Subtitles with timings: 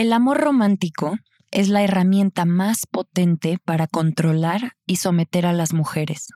[0.00, 1.18] El amor romántico
[1.50, 6.28] es la herramienta más potente para controlar y someter a las mujeres,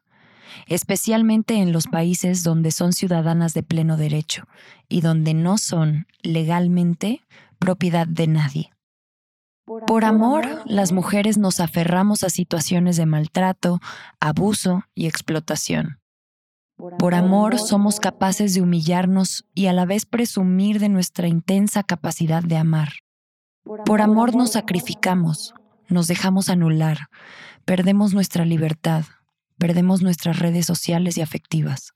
[0.67, 4.45] especialmente en los países donde son ciudadanas de pleno derecho
[4.87, 7.23] y donde no son legalmente
[7.59, 8.71] propiedad de nadie.
[9.87, 13.81] Por amor, las mujeres nos aferramos a situaciones de maltrato,
[14.21, 16.01] abuso y explotación.
[16.99, 22.43] Por amor somos capaces de humillarnos y a la vez presumir de nuestra intensa capacidad
[22.43, 23.04] de amar.
[23.65, 25.55] Por amor nos sacrificamos,
[25.89, 27.09] nos dejamos anular,
[27.65, 29.05] perdemos nuestra libertad,
[29.57, 31.95] perdemos nuestras redes sociales y afectivas.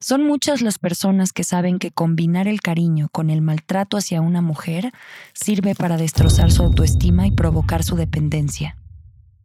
[0.00, 4.42] Son muchas las personas que saben que combinar el cariño con el maltrato hacia una
[4.42, 4.90] mujer
[5.32, 8.76] sirve para destrozar su autoestima y provocar su dependencia.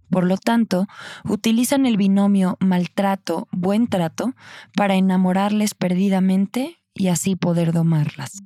[0.09, 0.87] Por lo tanto,
[1.23, 4.33] utilizan el binomio maltrato-buen trato
[4.75, 8.41] para enamorarles perdidamente y así poder domarlas.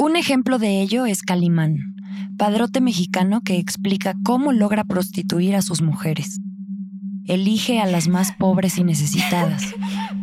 [0.00, 1.96] Un ejemplo de ello es Calimán,
[2.36, 6.38] padrote mexicano que explica cómo logra prostituir a sus mujeres.
[7.26, 9.74] Elige a las más pobres y necesitadas,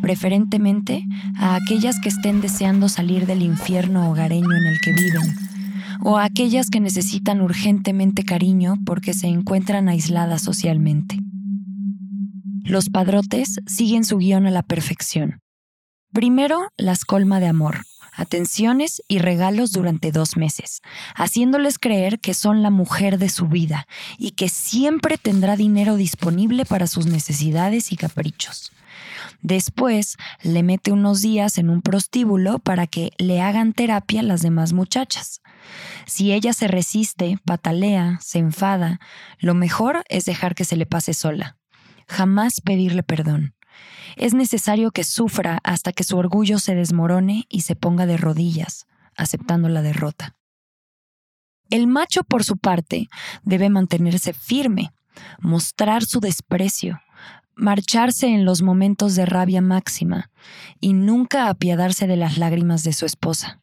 [0.02, 1.04] preferentemente
[1.36, 5.36] a aquellas que estén deseando salir del infierno hogareño en el que viven,
[6.02, 11.20] o a aquellas que necesitan urgentemente cariño porque se encuentran aisladas socialmente.
[12.64, 15.42] Los padrotes siguen su guion a la perfección.
[16.14, 17.80] Primero, las colma de amor
[18.16, 20.82] atenciones y regalos durante dos meses,
[21.16, 26.66] haciéndoles creer que son la mujer de su vida y que siempre tendrá dinero disponible
[26.66, 28.72] para sus necesidades y caprichos.
[29.42, 34.74] Después le mete unos días en un prostíbulo para que le hagan terapia las demás
[34.74, 35.42] muchachas.
[36.06, 39.00] Si ella se resiste, patalea, se enfada,
[39.40, 41.58] lo mejor es dejar que se le pase sola.
[42.08, 43.55] Jamás pedirle perdón.
[44.16, 48.88] Es necesario que sufra hasta que su orgullo se desmorone y se ponga de rodillas,
[49.16, 50.36] aceptando la derrota.
[51.70, 53.08] El macho, por su parte,
[53.44, 54.94] debe mantenerse firme,
[55.40, 57.00] mostrar su desprecio,
[57.56, 60.30] marcharse en los momentos de rabia máxima
[60.80, 63.62] y nunca apiadarse de las lágrimas de su esposa.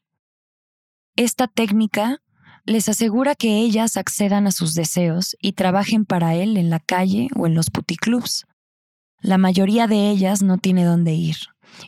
[1.14, 2.18] Esta técnica
[2.64, 7.28] les asegura que ellas accedan a sus deseos y trabajen para él en la calle
[7.36, 8.46] o en los puticlubs,
[9.22, 11.36] la mayoría de ellas no tiene dónde ir,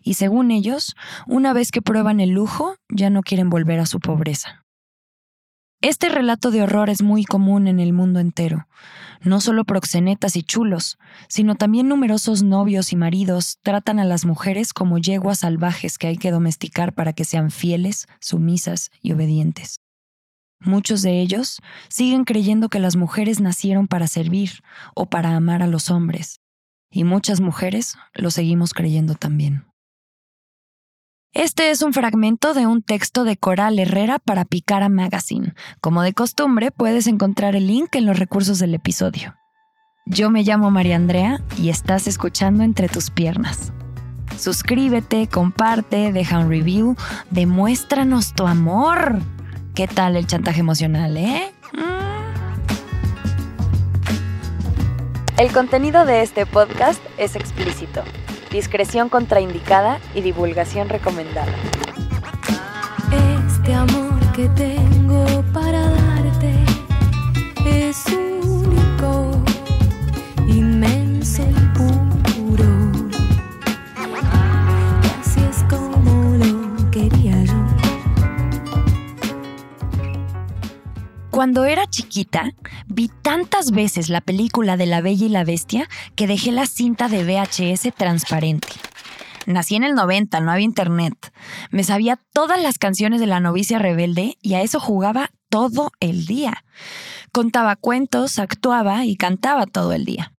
[0.03, 0.95] y según ellos,
[1.27, 4.65] una vez que prueban el lujo, ya no quieren volver a su pobreza.
[5.81, 8.67] Este relato de horror es muy común en el mundo entero.
[9.21, 10.97] No solo proxenetas y chulos,
[11.29, 16.17] sino también numerosos novios y maridos tratan a las mujeres como yeguas salvajes que hay
[16.17, 19.77] que domesticar para que sean fieles, sumisas y obedientes.
[20.59, 24.63] Muchos de ellos siguen creyendo que las mujeres nacieron para servir
[24.95, 26.41] o para amar a los hombres,
[26.95, 29.67] y muchas mujeres lo seguimos creyendo también.
[31.33, 35.55] Este es un fragmento de un texto de Coral Herrera para Picara Magazine.
[35.81, 39.35] Como de costumbre, puedes encontrar el link en los recursos del episodio.
[40.07, 43.73] Yo me llamo María Andrea y estás escuchando Entre tus piernas.
[44.39, 46.95] Suscríbete, comparte, deja un review,
[47.31, 49.19] demuéstranos tu amor.
[49.75, 51.53] ¿Qué tal el chantaje emocional, eh?
[55.45, 58.03] El contenido de este podcast es explícito,
[58.51, 61.53] discreción contraindicada y divulgación recomendada.
[63.13, 63.75] Este
[81.45, 82.55] Cuando era chiquita,
[82.87, 87.11] vi tantas veces la película de La Bella y la Bestia que dejé la cinta
[87.11, 88.69] de VHS transparente.
[89.45, 91.35] Nací en el 90, no había internet.
[91.71, 96.25] Me sabía todas las canciones de la novicia rebelde y a eso jugaba todo el
[96.25, 96.65] día.
[97.31, 100.33] Contaba cuentos, actuaba y cantaba todo el día.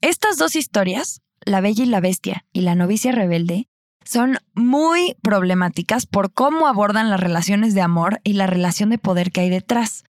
[0.00, 3.68] Estas dos historias, La Bella y la Bestia y La novicia rebelde,
[4.04, 9.30] son muy problemáticas por cómo abordan las relaciones de amor y la relación de poder
[9.30, 10.02] que hay detrás.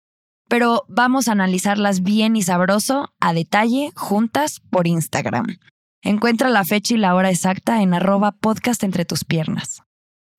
[0.47, 5.57] Pero vamos a analizarlas bien y sabroso, a detalle, juntas, por Instagram.
[6.01, 9.81] Encuentra la fecha y la hora exacta en arroba podcast entre tus piernas.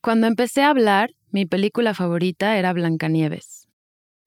[0.00, 3.68] Cuando empecé a hablar, mi película favorita era Blancanieves.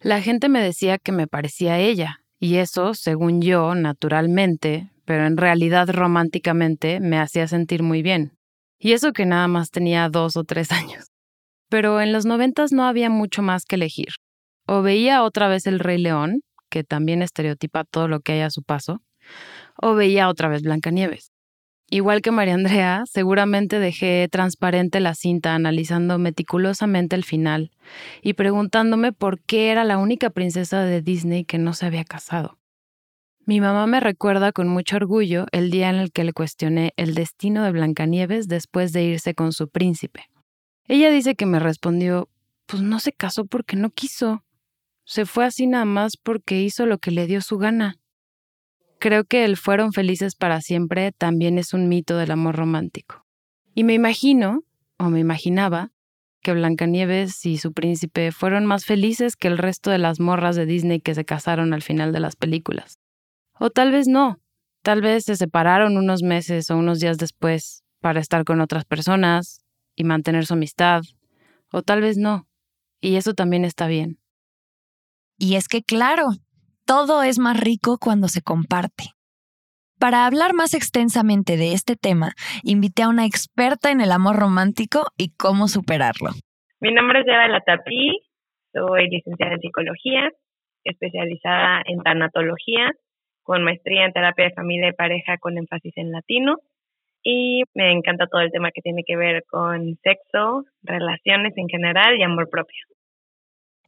[0.02, 5.26] La gente me decía que me parecía a ella, y eso, según yo, naturalmente, pero
[5.26, 8.34] en realidad románticamente, me hacía sentir muy bien.
[8.80, 11.08] Y eso que nada más tenía dos o tres años.
[11.70, 14.10] Pero en los noventas no había mucho más que elegir.
[14.72, 18.52] O veía otra vez el Rey León, que también estereotipa todo lo que hay a
[18.52, 19.02] su paso,
[19.82, 21.32] o veía otra vez Blancanieves.
[21.90, 27.72] Igual que María Andrea, seguramente dejé transparente la cinta analizando meticulosamente el final
[28.22, 32.60] y preguntándome por qué era la única princesa de Disney que no se había casado.
[33.48, 37.16] Mi mamá me recuerda con mucho orgullo el día en el que le cuestioné el
[37.16, 40.30] destino de Blancanieves después de irse con su príncipe.
[40.88, 42.30] Ella dice que me respondió,
[42.68, 44.44] pues no se casó porque no quiso.
[45.10, 47.98] Se fue así nada más porque hizo lo que le dio su gana.
[49.00, 53.26] Creo que el fueron felices para siempre también es un mito del amor romántico.
[53.74, 54.66] Y me imagino,
[55.00, 55.92] o me imaginaba,
[56.44, 60.68] que Blancanieves y su príncipe fueron más felices que el resto de las morras de
[60.68, 63.00] Disney que se casaron al final de las películas.
[63.60, 64.40] O tal vez no,
[64.84, 69.66] tal vez se separaron unos meses o unos días después para estar con otras personas
[69.96, 71.02] y mantener su amistad,
[71.72, 72.48] o tal vez no,
[73.02, 74.20] y eso también está bien.
[75.40, 76.26] Y es que claro,
[76.86, 79.16] todo es más rico cuando se comparte.
[79.98, 82.34] Para hablar más extensamente de este tema,
[82.64, 86.32] invité a una experta en el amor romántico y cómo superarlo.
[86.82, 88.20] Mi nombre es Eva Latapí,
[88.74, 90.30] soy licenciada en psicología,
[90.84, 92.92] especializada en tanatología,
[93.44, 96.58] con maestría en terapia de familia y pareja con énfasis en latino.
[97.24, 102.18] Y me encanta todo el tema que tiene que ver con sexo, relaciones en general
[102.18, 102.90] y amor propio.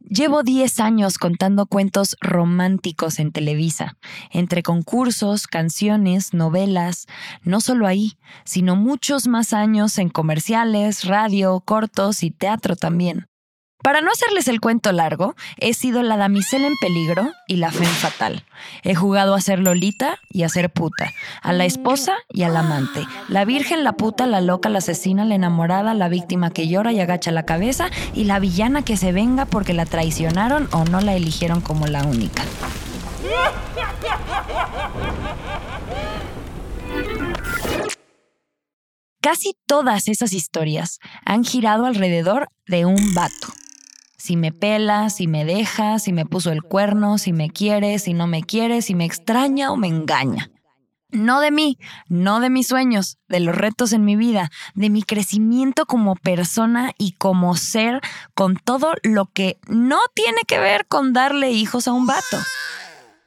[0.09, 3.98] Llevo 10 años contando cuentos románticos en Televisa,
[4.31, 7.06] entre concursos, canciones, novelas,
[7.44, 13.31] no solo ahí, sino muchos más años en comerciales, radio, cortos y teatro también.
[13.81, 17.86] Para no hacerles el cuento largo, he sido la damisela en peligro y la fe
[17.86, 18.44] fatal.
[18.83, 21.12] He jugado a ser Lolita y a ser puta,
[21.42, 25.33] a la esposa y al amante, la virgen, la puta, la loca, la asesina, la
[25.33, 29.45] enamorada, la víctima que llora y agacha la cabeza y la villana que se venga
[29.45, 32.44] porque la traicionaron o no la eligieron como la única.
[39.22, 43.61] Casi todas esas historias han girado alrededor de un vato
[44.21, 48.13] si me pela, si me deja, si me puso el cuerno, si me quiere, si
[48.13, 50.51] no me quiere, si me extraña o me engaña.
[51.09, 55.01] No de mí, no de mis sueños, de los retos en mi vida, de mi
[55.01, 58.00] crecimiento como persona y como ser,
[58.35, 62.38] con todo lo que no tiene que ver con darle hijos a un vato.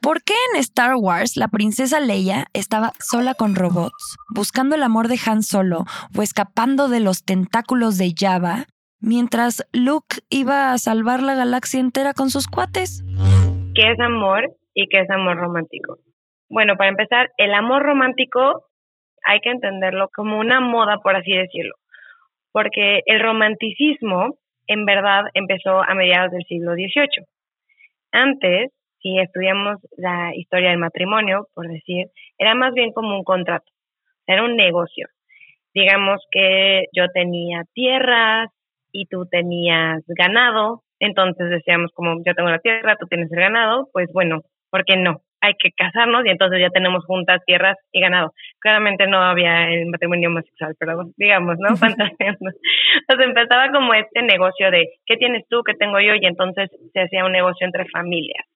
[0.01, 5.09] ¿Por qué en Star Wars la princesa Leia estaba sola con robots, buscando el amor
[5.09, 5.87] de Han Solo
[6.17, 8.67] o escapando de los tentáculos de Java
[9.05, 13.05] mientras Luke iba a salvar la galaxia entera con sus cuates.
[13.75, 15.99] ¿Qué es amor y qué es amor romántico?
[16.49, 18.65] Bueno, para empezar, el amor romántico
[19.25, 21.75] hay que entenderlo como una moda, por así decirlo,
[22.53, 24.37] porque el romanticismo
[24.67, 27.27] en verdad empezó a mediados del siglo XVIII.
[28.13, 32.07] Antes, si estudiamos la historia del matrimonio, por decir,
[32.39, 33.71] era más bien como un contrato,
[34.27, 35.09] era un negocio.
[35.75, 38.54] Digamos que yo tenía tierras,
[38.95, 43.89] y tú tenías ganado, entonces decíamos como yo tengo la tierra, tú tienes el ganado,
[43.93, 45.21] pues bueno, ¿por qué no?
[45.41, 48.33] Hay que casarnos y entonces ya tenemos juntas tierras y ganado.
[48.61, 51.77] Claramente no había el matrimonio homosexual, pero digamos, ¿no?
[51.77, 52.51] Fantaseando.
[53.01, 55.63] Entonces empezaba como este negocio de ¿qué tienes tú?
[55.65, 56.15] ¿qué tengo yo?
[56.15, 58.47] Y entonces se hacía un negocio entre familias.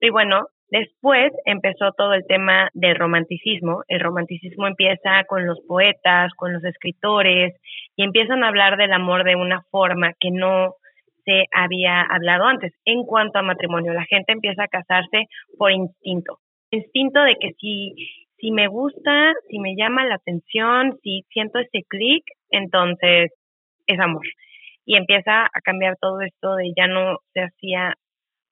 [0.00, 3.82] Y bueno, Después empezó todo el tema del romanticismo.
[3.88, 7.54] El romanticismo empieza con los poetas, con los escritores,
[7.96, 10.74] y empiezan a hablar del amor de una forma que no
[11.24, 12.72] se había hablado antes.
[12.84, 15.26] En cuanto a matrimonio, la gente empieza a casarse
[15.58, 16.38] por instinto.
[16.70, 17.94] Instinto de que si,
[18.38, 23.32] si me gusta, si me llama la atención, si siento ese clic, entonces
[23.88, 24.24] es amor.
[24.86, 27.94] Y empieza a cambiar todo esto de ya no se hacía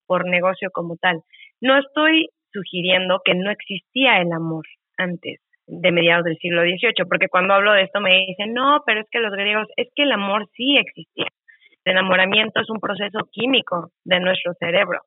[0.06, 1.22] por negocio como tal,
[1.60, 4.64] no estoy sugiriendo que no existía el amor
[4.96, 9.00] antes de mediados del siglo XVIII, porque cuando hablo de esto me dicen, no, pero
[9.00, 11.26] es que los griegos, es que el amor sí existía.
[11.84, 15.00] El enamoramiento es un proceso químico de nuestro cerebro,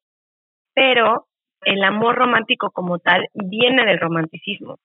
[0.74, 1.25] pero
[1.63, 4.77] el amor romántico como tal viene del romanticismo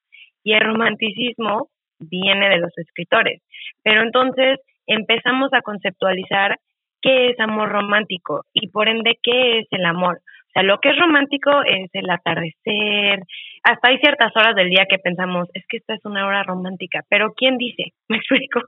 [0.42, 1.68] y el romanticismo
[1.98, 3.42] viene de los escritores.
[3.82, 6.58] Pero entonces empezamos a conceptualizar
[7.00, 10.20] qué es amor romántico y por ende qué es el amor
[10.56, 13.20] sea, lo que es romántico es el atardecer.
[13.62, 17.02] Hasta hay ciertas horas del día que pensamos, es que esta es una hora romántica,
[17.08, 17.92] pero ¿quién dice?
[18.08, 18.60] ¿Me explico?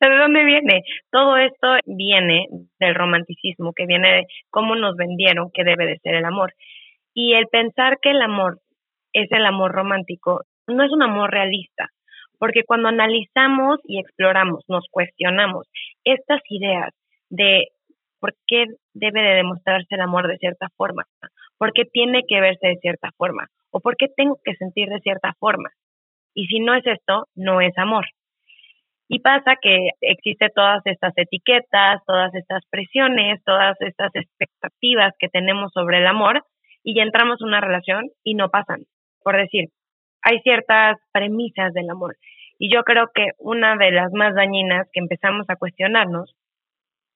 [0.00, 0.82] ¿De dónde viene?
[1.10, 2.46] Todo esto viene
[2.78, 6.54] del romanticismo, que viene de cómo nos vendieron que debe de ser el amor.
[7.14, 8.60] Y el pensar que el amor
[9.12, 11.88] es el amor romántico no es un amor realista,
[12.38, 15.66] porque cuando analizamos y exploramos, nos cuestionamos
[16.04, 16.94] estas ideas
[17.28, 17.68] de
[18.20, 21.04] por qué debe de demostrarse el amor de cierta forma,
[21.58, 25.00] por qué tiene que verse de cierta forma o por qué tengo que sentir de
[25.00, 25.70] cierta forma.
[26.34, 28.06] Y si no es esto, no es amor.
[29.08, 35.72] Y pasa que existe todas estas etiquetas, todas estas presiones, todas estas expectativas que tenemos
[35.72, 36.44] sobre el amor
[36.84, 38.84] y ya entramos en una relación y no pasan.
[39.24, 39.70] Por decir,
[40.22, 42.16] hay ciertas premisas del amor.
[42.58, 46.36] Y yo creo que una de las más dañinas que empezamos a cuestionarnos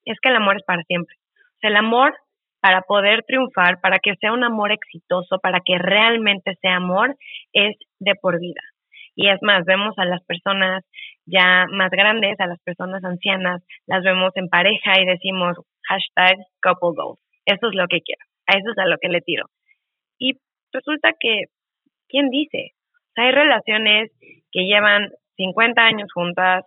[0.05, 1.17] es que el amor es para siempre.
[1.63, 2.15] O el amor
[2.61, 7.17] para poder triunfar, para que sea un amor exitoso, para que realmente sea amor,
[7.53, 8.63] es de por vida.
[9.15, 10.83] Y es más, vemos a las personas
[11.27, 16.97] ya más grandes, a las personas ancianas, las vemos en pareja y decimos hashtag couple
[16.97, 17.21] goals.
[17.47, 19.47] Eso es lo que quiero, a eso es a lo que le tiro.
[20.19, 20.39] Y
[20.73, 21.45] resulta que,
[22.09, 22.73] ¿quién dice?
[23.17, 24.11] hay relaciones
[24.51, 26.65] que llevan 50 años juntas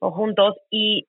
[0.00, 1.06] o juntos y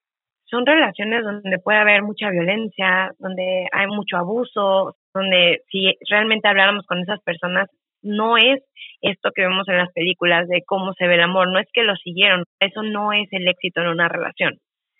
[0.48, 6.86] son relaciones donde puede haber mucha violencia, donde hay mucho abuso, donde si realmente habláramos
[6.86, 7.68] con esas personas
[8.02, 8.62] no es
[9.02, 11.82] esto que vemos en las películas de cómo se ve el amor, no es que
[11.82, 14.58] lo siguieron, eso no es el éxito en una relación.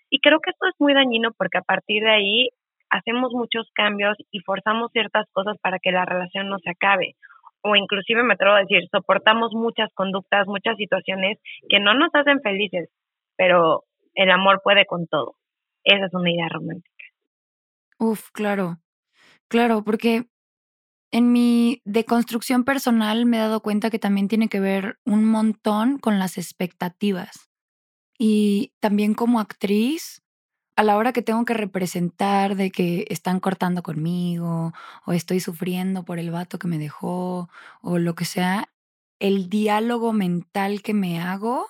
[0.09, 2.49] Y creo que esto es muy dañino porque a partir de ahí
[2.89, 7.15] hacemos muchos cambios y forzamos ciertas cosas para que la relación no se acabe.
[7.61, 11.39] O inclusive me atrevo a decir, soportamos muchas conductas, muchas situaciones
[11.69, 12.89] que no nos hacen felices,
[13.35, 13.83] pero
[14.15, 15.36] el amor puede con todo.
[15.87, 16.91] Esa es una idea romántica.
[17.99, 18.79] Uf, claro.
[19.49, 20.27] Claro, porque
[21.11, 25.99] en mi deconstrucción personal me he dado cuenta que también tiene que ver un montón
[25.99, 27.49] con las expectativas.
[28.19, 30.23] Y también como actriz,
[30.77, 34.73] a la hora que tengo que representar de que están cortando conmigo
[35.05, 37.49] o estoy sufriendo por el vato que me dejó
[37.81, 38.69] o lo que sea,
[39.19, 41.67] el diálogo mental que me hago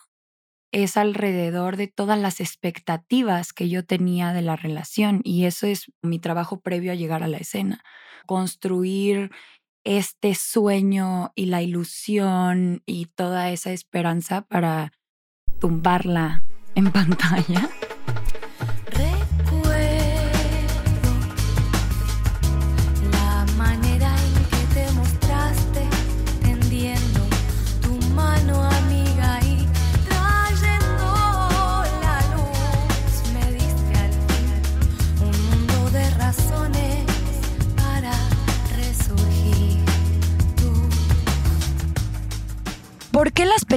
[0.71, 5.91] es alrededor de todas las expectativas que yo tenía de la relación y eso es
[6.01, 7.83] mi trabajo previo a llegar a la escena
[8.27, 9.31] construir
[9.83, 14.91] este sueño y la ilusión y toda esa esperanza para
[15.59, 16.43] tumbarla
[16.75, 17.69] en pantalla.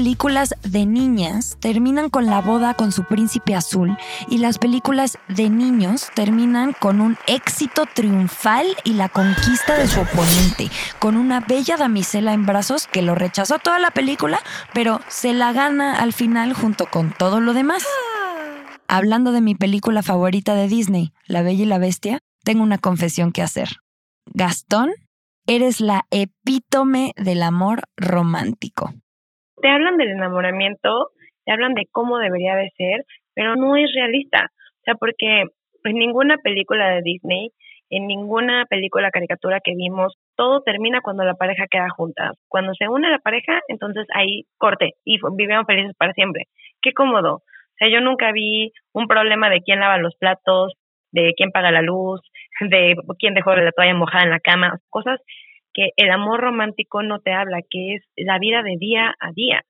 [0.01, 3.99] Películas de niñas terminan con la boda con su príncipe azul
[4.31, 10.01] y las películas de niños terminan con un éxito triunfal y la conquista de su
[10.01, 14.41] oponente, con una bella damisela en brazos que lo rechazó toda la película,
[14.73, 17.85] pero se la gana al final junto con todo lo demás?
[18.89, 23.33] Hablando de mi película favorita de Disney, La Bella y la Bestia, tengo una confesión
[23.33, 23.69] que hacer.
[24.33, 24.93] Gastón,
[25.47, 28.95] eres la epítome del amor romántico
[29.61, 31.11] te hablan del enamoramiento,
[31.45, 34.51] te hablan de cómo debería de ser, pero no es realista.
[34.81, 35.45] O sea, porque
[35.85, 37.51] en ninguna película de Disney,
[37.91, 42.33] en ninguna película caricatura que vimos, todo termina cuando la pareja queda junta.
[42.49, 46.45] Cuando se une la pareja, entonces ahí corte y vivieron felices para siempre.
[46.81, 47.35] Qué cómodo.
[47.37, 50.75] O sea, yo nunca vi un problema de quién lava los platos,
[51.13, 52.21] de quién paga la luz,
[52.61, 55.21] de quién dejó la toalla mojada en la cama, cosas
[55.73, 59.65] que el amor romántico no te habla, que es la vida de día a día.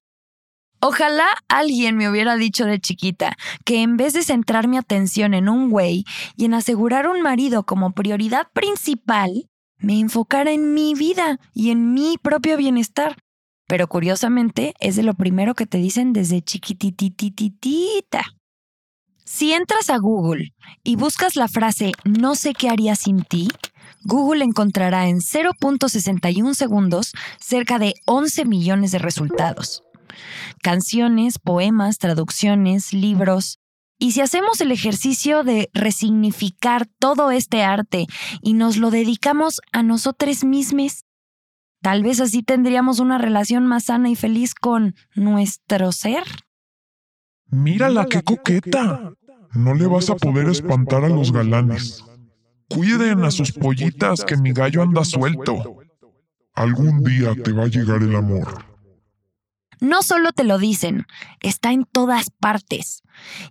[0.82, 5.50] Ojalá alguien me hubiera dicho de chiquita que en vez de centrar mi atención en
[5.50, 6.04] un güey
[6.36, 11.92] y en asegurar un marido como prioridad principal, me enfocara en mi vida y en
[11.92, 13.16] mi propio bienestar.
[13.66, 18.22] Pero curiosamente es de lo primero que te dicen desde chiquititititita.
[19.24, 23.48] Si entras a Google y buscas la frase no sé qué haría sin ti,
[24.02, 29.82] Google encontrará en 0.61 segundos cerca de 11 millones de resultados.
[30.62, 33.58] Canciones, poemas, traducciones, libros.
[33.98, 38.06] Y si hacemos el ejercicio de resignificar todo este arte
[38.42, 41.04] y nos lo dedicamos a nosotros mismos,
[41.82, 46.24] tal vez así tendríamos una relación más sana y feliz con nuestro ser.
[47.50, 49.12] Mírala, qué coqueta.
[49.52, 52.04] No le vas a poder espantar a los galanes.
[52.70, 55.78] Cuiden a sus pollitas que mi gallo anda suelto.
[56.54, 58.64] Algún día te va a llegar el amor.
[59.80, 61.06] No solo te lo dicen,
[61.40, 63.02] está en todas partes.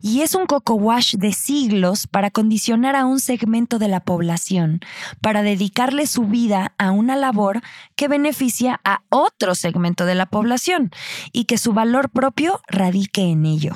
[0.01, 4.79] Y es un coco wash de siglos para condicionar a un segmento de la población,
[5.21, 7.61] para dedicarle su vida a una labor
[7.97, 10.91] que beneficia a otro segmento de la población
[11.33, 13.73] y que su valor propio radique en ello.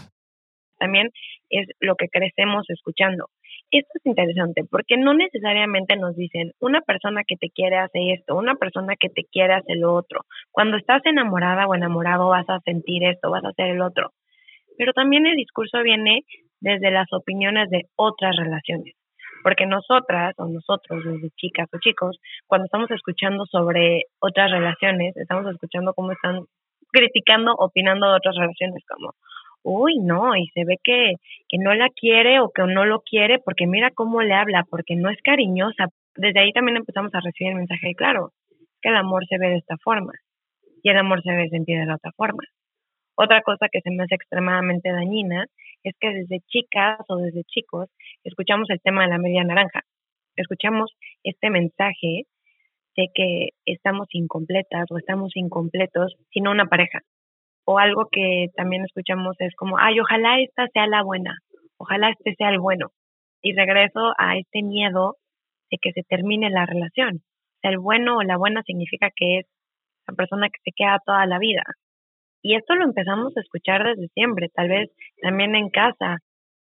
[0.77, 1.09] También
[1.49, 3.29] es lo que crecemos escuchando
[3.79, 8.35] esto es interesante porque no necesariamente nos dicen una persona que te quiere hace esto,
[8.35, 10.21] una persona que te quiere hace lo otro.
[10.51, 14.11] Cuando estás enamorada o enamorado vas a sentir esto, vas a hacer el otro.
[14.77, 16.21] Pero también el discurso viene
[16.59, 18.95] desde las opiniones de otras relaciones.
[19.43, 25.51] Porque nosotras o nosotros, desde chicas o chicos, cuando estamos escuchando sobre otras relaciones, estamos
[25.51, 26.45] escuchando cómo están
[26.91, 29.13] criticando, opinando de otras relaciones, como,
[29.63, 31.15] uy, no, y se ve que,
[31.49, 34.95] que no la quiere o que no lo quiere porque mira cómo le habla, porque
[34.95, 35.87] no es cariñosa.
[36.15, 38.31] Desde ahí también empezamos a recibir el mensaje, claro,
[38.81, 40.13] que el amor se ve de esta forma
[40.83, 42.43] y el amor se ve sentir de la otra forma.
[43.15, 45.45] Otra cosa que se me hace extremadamente dañina
[45.83, 47.89] es que desde chicas o desde chicos
[48.23, 49.81] escuchamos el tema de la media naranja.
[50.35, 50.91] Escuchamos
[51.23, 52.23] este mensaje
[52.95, 57.01] de que estamos incompletas o estamos incompletos sin una pareja
[57.65, 61.37] o algo que también escuchamos es como, ay, ojalá esta sea la buena,
[61.77, 62.89] ojalá este sea el bueno.
[63.41, 65.17] Y regreso a este miedo
[65.69, 67.19] de que se termine la relación.
[67.61, 69.45] Sea, el bueno o la buena significa que es
[70.07, 71.63] la persona que se queda toda la vida.
[72.41, 74.91] Y esto lo empezamos a escuchar desde siempre, tal vez
[75.21, 76.17] también en casa.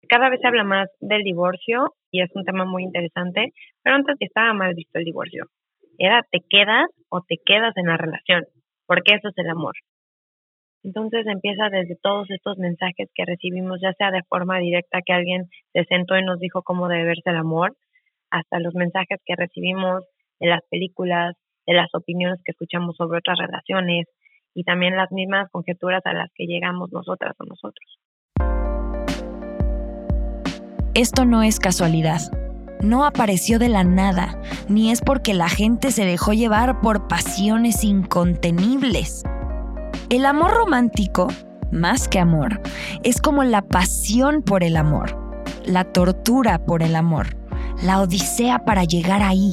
[0.10, 4.16] Cada vez se habla más del divorcio y es un tema muy interesante, pero antes
[4.20, 5.46] estaba mal visto el divorcio.
[6.00, 8.46] Era te quedas o te quedas en la relación,
[8.88, 9.74] porque eso es el amor.
[10.84, 15.50] Entonces empieza desde todos estos mensajes que recibimos, ya sea de forma directa que alguien
[15.74, 17.76] se sentó y nos dijo cómo debe verse el amor,
[18.30, 20.04] hasta los mensajes que recibimos
[20.40, 24.06] de las películas, de las opiniones que escuchamos sobre otras relaciones
[24.54, 28.00] y también las mismas conjeturas a las que llegamos nosotras o nosotros.
[30.94, 32.22] Esto no es casualidad.
[32.82, 37.84] No apareció de la nada, ni es porque la gente se dejó llevar por pasiones
[37.84, 39.24] incontenibles.
[40.10, 41.28] El amor romántico,
[41.70, 42.62] más que amor,
[43.04, 45.18] es como la pasión por el amor,
[45.66, 47.36] la tortura por el amor,
[47.84, 49.52] la odisea para llegar ahí.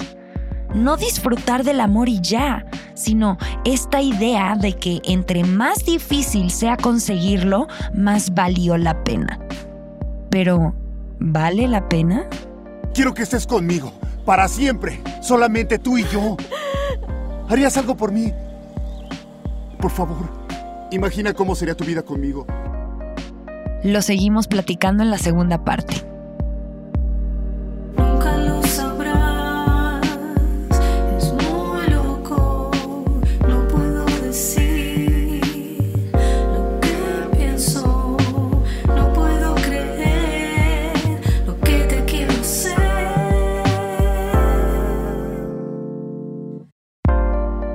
[0.73, 6.77] No disfrutar del amor y ya, sino esta idea de que entre más difícil sea
[6.77, 9.41] conseguirlo, más valió la pena.
[10.31, 10.73] Pero,
[11.19, 12.29] ¿vale la pena?
[12.93, 13.93] Quiero que estés conmigo,
[14.25, 16.37] para siempre, solamente tú y yo.
[17.49, 18.33] ¿Harías algo por mí?
[19.81, 20.44] Por favor.
[20.95, 22.47] Imagina cómo sería tu vida conmigo.
[23.83, 25.95] Lo seguimos platicando en la segunda parte.
[27.97, 30.07] Nunca lo sabrás,
[31.19, 32.71] es muy loco,
[33.49, 35.41] no puedo decir
[36.13, 38.17] lo que pienso,
[38.87, 40.93] no puedo creer
[41.45, 42.79] lo que te quiero hacer.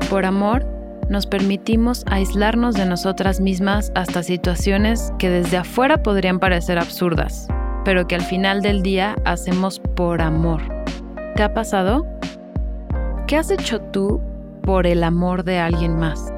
[0.10, 0.79] Por amor,
[1.10, 7.48] nos permitimos aislarnos de nosotras mismas hasta situaciones que desde afuera podrían parecer absurdas,
[7.84, 10.62] pero que al final del día hacemos por amor.
[11.36, 12.06] ¿Te ha pasado?
[13.28, 14.22] ¿Qué has hecho tú
[14.62, 16.32] por el amor de alguien más?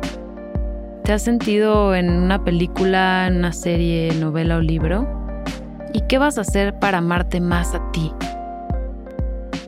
[1.04, 5.08] ¿Te has sentido en una película, en una serie, novela o libro?
[5.94, 8.14] ¿Y qué vas a hacer para amarte más a ti?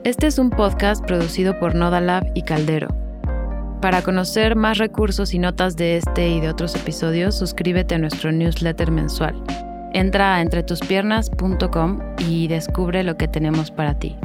[0.06, 3.03] Este es un podcast producido por Nodalab y Caldero.
[3.84, 8.32] Para conocer más recursos y notas de este y de otros episodios, suscríbete a nuestro
[8.32, 9.44] newsletter mensual.
[9.92, 14.16] Entra a entretuspiernas.com y descubre lo que tenemos para ti.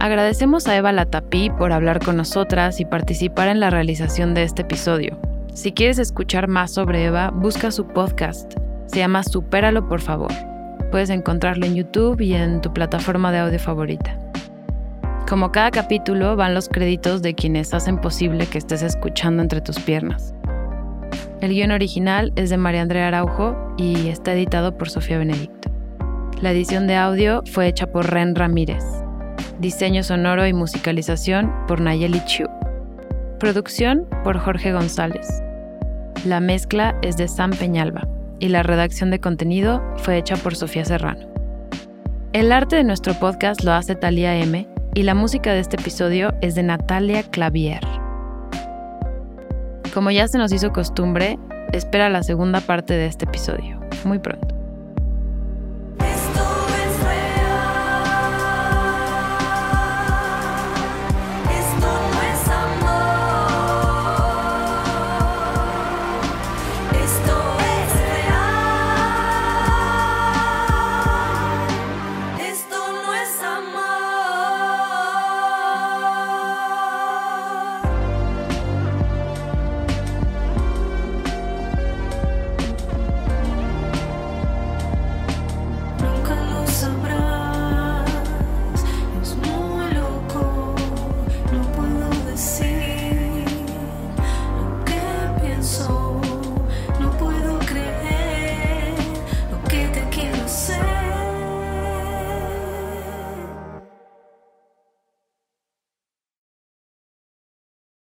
[0.00, 4.62] Agradecemos a Eva Latapí por hablar con nosotras y participar en la realización de este
[4.62, 5.18] episodio.
[5.52, 8.54] Si quieres escuchar más sobre Eva, busca su podcast.
[8.86, 10.32] Se llama Supéralo por favor.
[10.90, 14.23] Puedes encontrarlo en YouTube y en tu plataforma de audio favorita.
[15.28, 19.80] Como cada capítulo van los créditos de quienes hacen posible que estés escuchando entre tus
[19.80, 20.34] piernas.
[21.40, 25.70] El guion original es de María Andrea Araujo y está editado por Sofía Benedicto.
[26.42, 28.84] La edición de audio fue hecha por Ren Ramírez.
[29.60, 32.44] Diseño sonoro y musicalización por Nayeli Chu.
[33.40, 35.26] Producción por Jorge González.
[36.26, 38.06] La mezcla es de Sam Peñalba
[38.40, 41.26] y la redacción de contenido fue hecha por Sofía Serrano.
[42.34, 46.32] El arte de nuestro podcast lo hace Talia M y la música de este episodio
[46.40, 47.80] es de Natalia Clavier.
[49.92, 51.38] Como ya se nos hizo costumbre,
[51.72, 54.53] espera la segunda parte de este episodio, muy pronto.